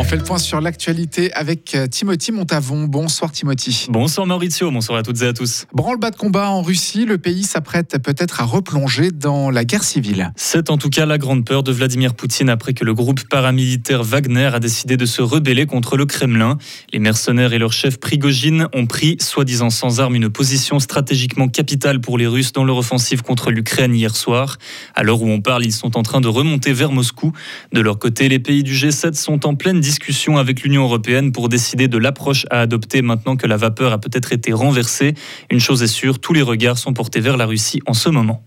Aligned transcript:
On 0.00 0.02
fait 0.02 0.16
le 0.16 0.22
point 0.22 0.38
sur 0.38 0.62
l'actualité 0.62 1.30
avec 1.34 1.74
euh, 1.74 1.86
Timothy 1.86 2.32
Montavon. 2.32 2.84
Bonsoir 2.84 3.30
Timothy. 3.32 3.84
Bonsoir 3.90 4.26
Maurizio, 4.26 4.70
bonsoir 4.70 4.98
à 4.98 5.02
toutes 5.02 5.20
et 5.20 5.26
à 5.26 5.34
tous. 5.34 5.66
Branle-bas 5.74 6.10
de 6.10 6.16
combat 6.16 6.48
en 6.48 6.62
Russie, 6.62 7.04
le 7.04 7.18
pays 7.18 7.42
s'apprête 7.42 7.98
peut-être 8.02 8.40
à 8.40 8.44
replonger 8.44 9.10
dans 9.10 9.50
la 9.50 9.66
guerre 9.66 9.84
civile. 9.84 10.32
C'est 10.36 10.70
en 10.70 10.78
tout 10.78 10.88
cas 10.88 11.04
la 11.04 11.18
grande 11.18 11.44
peur 11.44 11.62
de 11.62 11.70
Vladimir 11.70 12.14
Poutine 12.14 12.48
après 12.48 12.72
que 12.72 12.82
le 12.82 12.94
groupe 12.94 13.28
paramilitaire 13.28 14.02
Wagner 14.02 14.46
a 14.54 14.58
décidé 14.58 14.96
de 14.96 15.04
se 15.04 15.20
rebeller 15.20 15.66
contre 15.66 15.98
le 15.98 16.06
Kremlin. 16.06 16.56
Les 16.94 16.98
mercenaires 16.98 17.52
et 17.52 17.58
leur 17.58 17.74
chef 17.74 18.00
Prigogine 18.00 18.68
ont 18.72 18.86
pris, 18.86 19.18
soi-disant 19.20 19.68
sans 19.68 20.00
armes, 20.00 20.14
une 20.14 20.30
position 20.30 20.78
stratégiquement 20.78 21.48
capitale 21.48 22.00
pour 22.00 22.16
les 22.16 22.26
Russes 22.26 22.52
dans 22.52 22.64
leur 22.64 22.78
offensive 22.78 23.20
contre 23.20 23.50
l'Ukraine 23.50 23.94
hier 23.94 24.16
soir. 24.16 24.56
À 24.94 25.02
l'heure 25.02 25.20
où 25.20 25.28
on 25.28 25.42
parle, 25.42 25.66
ils 25.66 25.74
sont 25.74 25.98
en 25.98 26.02
train 26.02 26.22
de 26.22 26.28
remonter 26.28 26.72
vers 26.72 26.90
Moscou. 26.90 27.34
De 27.74 27.82
leur 27.82 27.98
côté, 27.98 28.30
les 28.30 28.38
pays 28.38 28.62
du 28.62 28.72
G7 28.72 29.12
sont 29.12 29.46
en 29.46 29.54
pleine 29.54 29.78
discussion 29.90 30.38
avec 30.38 30.62
l'Union 30.62 30.84
européenne 30.84 31.32
pour 31.32 31.48
décider 31.48 31.88
de 31.88 31.98
l'approche 31.98 32.46
à 32.50 32.60
adopter 32.60 33.02
maintenant 33.02 33.34
que 33.34 33.48
la 33.48 33.56
vapeur 33.56 33.92
a 33.92 33.98
peut-être 33.98 34.32
été 34.32 34.52
renversée. 34.52 35.14
Une 35.50 35.58
chose 35.58 35.82
est 35.82 35.88
sûre, 35.88 36.20
tous 36.20 36.32
les 36.32 36.42
regards 36.42 36.78
sont 36.78 36.92
portés 36.92 37.18
vers 37.18 37.36
la 37.36 37.44
Russie 37.44 37.80
en 37.86 37.92
ce 37.92 38.08
moment. 38.08 38.44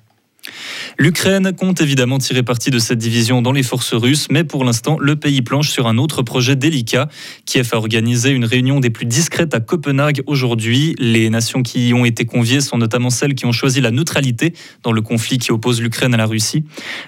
L'Ukraine 0.97 1.53
compte 1.53 1.81
évidemment 1.81 2.17
tirer 2.17 2.43
parti 2.43 2.70
de 2.70 2.79
cette 2.79 2.97
division 2.97 3.41
dans 3.41 3.52
les 3.52 3.63
forces 3.63 3.93
russes, 3.93 4.27
mais 4.29 4.43
pour 4.43 4.63
l'instant, 4.63 4.97
le 4.99 5.16
pays 5.16 5.41
planche 5.41 5.69
sur 5.69 5.88
un 5.88 5.97
autre 5.97 6.21
projet 6.21 6.55
délicat. 6.55 7.07
Kiev 7.45 7.69
a 7.71 7.77
organisé 7.77 8.29
une 8.29 8.45
réunion 8.45 8.79
des 8.79 8.89
plus 8.89 9.05
discrètes 9.05 9.55
à 9.55 9.59
Copenhague 9.59 10.21
aujourd'hui. 10.27 10.95
Les 10.99 11.29
nations 11.29 11.63
qui 11.63 11.89
y 11.89 11.93
ont 11.93 12.05
été 12.05 12.25
conviées 12.25 12.61
sont 12.61 12.77
notamment 12.77 13.09
celles 13.09 13.35
qui 13.35 13.45
ont 13.45 13.52
choisi 13.52 13.81
la 13.81 13.91
neutralité 13.91 14.53
dans 14.83 14.91
le 14.91 15.02
conflit 15.02 15.38
qui 15.38 15.52
oppose 15.52 15.81
l'Ukraine 15.81 16.13
à 16.13 16.17
la 16.17 16.25
Russie. 16.25 16.63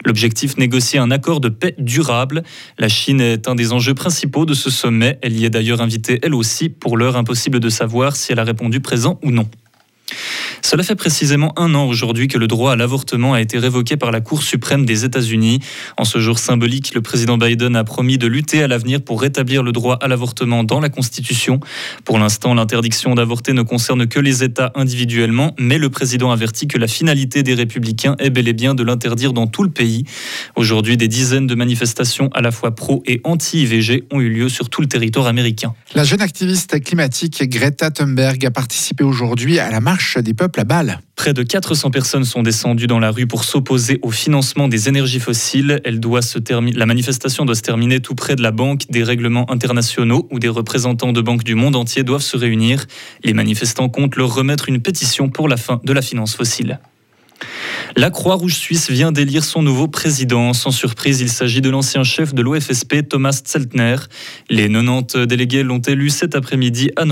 L'objectif, 0.06 0.58
négocier 0.58 1.00
un 1.00 1.12
accord 1.12 1.40
de 1.40 1.50
paix 1.50 1.76
durable. 1.78 2.44
La 2.78 2.90
Chine 2.90 3.22
est 3.22 3.48
un 3.48 3.56
des 3.56 3.72
enjeux 3.72 3.94
principaux 3.94 4.46
de 4.46 4.54
ce 4.54 4.70
sommet. 4.70 5.20
Elle 5.22 5.38
y 5.38 5.46
est 5.46 5.50
d'ailleurs 5.50 5.82
invitée 5.82 6.20
elle 6.24 6.34
aussi. 6.34 6.70
Pour 6.70 6.98
l'heure, 6.98 7.18
impossible 7.18 7.60
de 7.60 7.70
savoir 7.70 8.16
si 8.16 8.32
elle 8.32 8.40
a 8.40 8.44
répondu 8.44 8.80
présent 8.80 9.20
ou 9.24 9.32
non. 9.32 9.48
Cela 10.76 10.84
fait 10.84 10.96
précisément 10.96 11.58
un 11.58 11.74
an 11.74 11.88
aujourd'hui 11.88 12.28
que 12.28 12.38
le 12.38 12.48
droit 12.48 12.74
à 12.74 12.76
l'avortement 12.76 13.32
a 13.32 13.40
été 13.40 13.58
révoqué 13.58 13.96
par 13.96 14.12
la 14.12 14.20
Cour 14.20 14.44
suprême 14.44 14.86
des 14.86 15.06
États-Unis. 15.06 15.62
En 15.96 16.04
ce 16.04 16.20
jour 16.20 16.38
symbolique, 16.38 16.94
le 16.94 17.00
président 17.00 17.38
Biden 17.38 17.78
a 17.78 17.86
promis 17.86 18.18
de 18.18 18.28
lutter 18.28 18.62
à 18.62 18.68
l'avenir 18.68 19.00
pour 19.00 19.22
rétablir 19.22 19.64
le 19.64 19.72
droit 19.72 19.98
à 20.02 20.10
l'avortement 20.10 20.66
dans 20.66 20.82
la 20.82 20.90
Constitution. 20.90 21.62
Pour 22.04 22.20
l'instant, 22.20 22.54
l'interdiction 22.54 23.16
d'avorter 23.16 23.54
ne 23.54 23.62
concerne 23.62 24.06
que 24.06 24.20
les 24.20 24.44
États 24.44 24.74
individuellement, 24.76 25.56
mais 25.58 25.78
le 25.78 25.90
président 25.90 26.30
avertit 26.32 26.68
que 26.68 26.78
la 26.78 26.88
finalité 26.88 27.42
des 27.42 27.54
républicains 27.54 28.18
est 28.20 28.30
bel 28.30 28.50
et 28.50 28.52
bien 28.52 28.76
de 28.76 28.84
l'interdire 28.84 29.32
dans 29.32 29.48
tout 29.48 29.64
le 29.64 29.72
pays. 29.72 30.04
Aujourd'hui, 30.58 30.98
des 30.98 31.08
dizaines 31.08 31.48
de 31.48 31.56
manifestations 31.56 32.30
à 32.34 32.42
la 32.42 32.52
fois 32.52 32.76
pro 32.76 33.02
et 33.06 33.22
anti-IVG 33.24 34.04
ont 34.12 34.20
eu 34.20 34.28
lieu 34.28 34.50
sur 34.50 34.68
tout 34.68 34.82
le 34.82 34.88
territoire 34.88 35.28
américain. 35.28 35.74
La 35.94 36.04
jeune 36.04 36.22
activiste 36.22 36.84
climatique 36.84 37.44
Greta 37.48 37.92
Thunberg 37.92 38.46
a 38.46 38.52
participé 38.52 39.06
aujourd'hui 39.06 39.58
à 39.60 39.72
la 39.72 39.80
marche 39.80 40.18
des 40.18 40.34
peuples 40.34 40.65
Près 41.16 41.34
de 41.34 41.44
400 41.44 41.92
personnes 41.92 42.26
sont 42.26 42.42
descendues 42.42 42.88
dans 42.88 42.98
la 42.98 43.12
rue 43.12 43.28
pour 43.28 43.44
s'opposer 43.44 44.00
au 44.02 44.10
financement 44.10 44.68
des 44.68 44.90
énergies 44.90 45.20
fossiles. 45.20 45.80
La 45.86 46.86
manifestation 46.86 47.46
doit 47.46 47.56
se 47.56 47.62
terminer 47.62 48.00
tout 48.00 48.16
près 48.16 48.36
de 48.36 48.42
la 48.42 48.52
banque 48.52 48.82
des 48.90 49.04
règlements 49.04 49.50
internationaux 49.52 50.28
où 50.32 50.40
des 50.40 50.50
représentants 50.50 51.14
de 51.14 51.22
banques 51.22 51.44
du 51.44 51.54
monde 51.54 51.76
entier 51.76 52.04
doivent 52.04 52.22
se 52.22 52.36
réunir. 52.36 52.86
Les 53.24 53.34
manifestants 53.34 53.90
comptent 53.90 54.16
leur 54.16 54.34
remettre 54.34 54.68
une 54.68 54.82
pétition 54.82 55.30
pour 55.30 55.48
la 55.48 55.58
fin 55.58 55.82
de 55.84 55.94
la 55.94 56.02
finance 56.02 56.36
fossile. 56.36 56.80
La 57.98 58.10
Croix-Rouge 58.10 58.56
suisse 58.56 58.92
vient 58.92 59.14
d'élire 59.14 59.46
son 59.46 59.62
nouveau 59.62 59.88
président. 59.88 60.52
Sans 60.52 60.72
surprise, 60.72 61.22
il 61.22 61.30
s'agit 61.30 61.62
de 61.62 61.70
l'ancien 61.70 62.04
chef 62.04 62.34
de 62.34 62.42
l'OFSP, 62.42 63.08
Thomas 63.08 63.42
Zeltner. 63.46 63.96
Les 64.50 64.68
90 64.68 65.26
délégués 65.26 65.64
l'ont 65.64 65.80
élu 65.80 66.10
cet 66.10 66.36
après-midi 66.36 66.92
à 66.98 67.06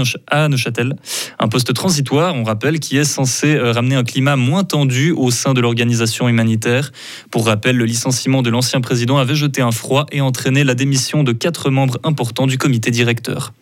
Neuchâtel. 0.49 0.97
Un 1.39 1.47
poste 1.47 1.73
transitoire, 1.73 2.35
on 2.35 2.43
rappelle, 2.43 2.81
qui 2.81 2.97
est 2.97 3.05
censé 3.05 3.55
euh, 3.55 3.71
ramener 3.71 3.95
un 3.95 4.03
climat 4.03 4.35
moins 4.35 4.65
tendu 4.65 5.11
au 5.11 5.31
sein 5.31 5.53
de 5.53 5.61
l'organisation 5.61 6.27
humanitaire. 6.27 6.91
Pour 7.31 7.45
rappel, 7.45 7.77
le 7.77 7.85
licenciement 7.85 8.41
de 8.41 8.49
l'ancien 8.49 8.81
président 8.81 9.17
avait 9.17 9.35
jeté 9.35 9.61
un 9.61 9.71
froid 9.71 10.05
et 10.11 10.19
entraîné 10.19 10.65
la 10.65 10.75
démission 10.75 11.23
de 11.23 11.31
quatre 11.31 11.69
membres 11.69 11.97
importants 12.03 12.45
du 12.45 12.57
comité 12.57 12.91
directeur. 12.91 13.53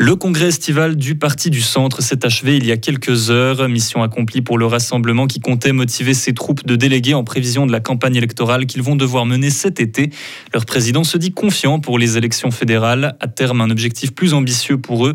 Le 0.00 0.14
congrès 0.14 0.46
estival 0.46 0.94
du 0.94 1.16
Parti 1.16 1.50
du 1.50 1.60
Centre 1.60 2.02
s'est 2.02 2.24
achevé 2.24 2.56
il 2.56 2.64
y 2.64 2.70
a 2.70 2.76
quelques 2.76 3.32
heures. 3.32 3.68
Mission 3.68 4.00
accomplie 4.04 4.42
pour 4.42 4.56
le 4.56 4.64
rassemblement 4.64 5.26
qui 5.26 5.40
comptait 5.40 5.72
motiver 5.72 6.14
ses 6.14 6.32
troupes 6.34 6.64
de 6.64 6.76
délégués 6.76 7.14
en 7.14 7.24
prévision 7.24 7.66
de 7.66 7.72
la 7.72 7.80
campagne 7.80 8.14
électorale 8.14 8.66
qu'ils 8.66 8.82
vont 8.82 8.94
devoir 8.94 9.26
mener 9.26 9.50
cet 9.50 9.80
été. 9.80 10.10
Leur 10.54 10.66
président 10.66 11.02
se 11.02 11.18
dit 11.18 11.32
confiant 11.32 11.80
pour 11.80 11.98
les 11.98 12.16
élections 12.16 12.52
fédérales. 12.52 13.16
À 13.18 13.26
terme, 13.26 13.60
un 13.60 13.70
objectif 13.70 14.14
plus 14.14 14.34
ambitieux 14.34 14.78
pour 14.78 15.04
eux, 15.04 15.14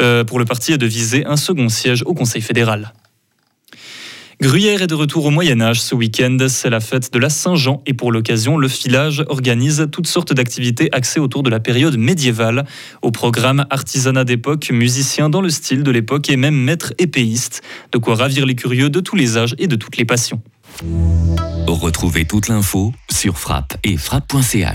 euh, 0.00 0.24
pour 0.24 0.38
le 0.38 0.46
parti, 0.46 0.72
est 0.72 0.78
de 0.78 0.86
viser 0.86 1.26
un 1.26 1.36
second 1.36 1.68
siège 1.68 2.02
au 2.06 2.14
Conseil 2.14 2.40
fédéral. 2.40 2.94
Gruyère 4.40 4.82
est 4.82 4.86
de 4.86 4.94
retour 4.94 5.26
au 5.26 5.30
Moyen 5.30 5.60
Âge 5.60 5.80
ce 5.80 5.94
week-end. 5.94 6.36
C'est 6.48 6.70
la 6.70 6.80
fête 6.80 7.12
de 7.12 7.18
la 7.18 7.30
Saint-Jean 7.30 7.82
et 7.86 7.94
pour 7.94 8.10
l'occasion, 8.10 8.58
le 8.58 8.68
filage 8.68 9.24
organise 9.28 9.86
toutes 9.92 10.06
sortes 10.06 10.32
d'activités 10.32 10.88
axées 10.92 11.20
autour 11.20 11.42
de 11.42 11.50
la 11.50 11.60
période 11.60 11.96
médiévale. 11.96 12.64
Au 13.02 13.10
programme 13.10 13.64
artisanat 13.70 14.24
d'époque, 14.24 14.70
musiciens 14.70 15.30
dans 15.30 15.40
le 15.40 15.50
style 15.50 15.82
de 15.82 15.90
l'époque 15.90 16.28
et 16.30 16.36
même 16.36 16.56
maîtres 16.56 16.92
épéistes. 16.98 17.62
De 17.92 17.98
quoi 17.98 18.16
ravir 18.16 18.44
les 18.44 18.54
curieux 18.54 18.90
de 18.90 19.00
tous 19.00 19.16
les 19.16 19.38
âges 19.38 19.54
et 19.58 19.66
de 19.66 19.76
toutes 19.76 19.96
les 19.96 20.04
passions. 20.04 20.42
Retrouvez 21.66 22.24
toute 22.24 22.48
l'info 22.48 22.92
sur 23.10 23.38
frappe 23.38 23.76
et 23.84 23.96
frappe.ch. 23.96 24.62